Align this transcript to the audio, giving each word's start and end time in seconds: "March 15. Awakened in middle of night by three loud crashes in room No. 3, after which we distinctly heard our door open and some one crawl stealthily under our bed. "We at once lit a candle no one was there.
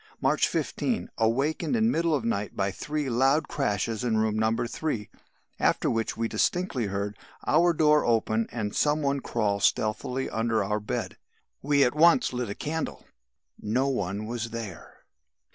"March 0.19 0.47
15. 0.47 1.09
Awakened 1.19 1.75
in 1.75 1.91
middle 1.91 2.15
of 2.15 2.25
night 2.25 2.55
by 2.57 2.71
three 2.71 3.07
loud 3.07 3.47
crashes 3.47 4.03
in 4.03 4.17
room 4.17 4.35
No. 4.35 4.51
3, 4.67 5.07
after 5.59 5.91
which 5.91 6.17
we 6.17 6.27
distinctly 6.27 6.87
heard 6.87 7.15
our 7.45 7.71
door 7.71 8.03
open 8.03 8.47
and 8.51 8.75
some 8.75 9.03
one 9.03 9.19
crawl 9.19 9.59
stealthily 9.59 10.27
under 10.27 10.63
our 10.63 10.79
bed. 10.79 11.17
"We 11.61 11.83
at 11.83 11.93
once 11.93 12.33
lit 12.33 12.49
a 12.49 12.55
candle 12.55 13.05
no 13.61 13.89
one 13.89 14.25
was 14.25 14.49
there. 14.49 15.01